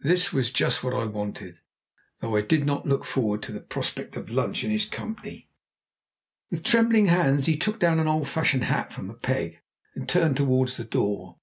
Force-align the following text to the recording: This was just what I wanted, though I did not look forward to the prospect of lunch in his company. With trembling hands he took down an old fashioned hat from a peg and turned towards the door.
This 0.00 0.32
was 0.32 0.50
just 0.50 0.82
what 0.82 0.94
I 0.94 1.04
wanted, 1.04 1.60
though 2.22 2.36
I 2.36 2.40
did 2.40 2.64
not 2.64 2.86
look 2.88 3.04
forward 3.04 3.42
to 3.42 3.52
the 3.52 3.60
prospect 3.60 4.16
of 4.16 4.30
lunch 4.30 4.64
in 4.64 4.70
his 4.70 4.86
company. 4.86 5.50
With 6.50 6.62
trembling 6.64 7.04
hands 7.08 7.44
he 7.44 7.58
took 7.58 7.78
down 7.78 7.98
an 7.98 8.08
old 8.08 8.28
fashioned 8.28 8.64
hat 8.64 8.94
from 8.94 9.10
a 9.10 9.14
peg 9.14 9.60
and 9.94 10.08
turned 10.08 10.38
towards 10.38 10.78
the 10.78 10.84
door. 10.84 11.36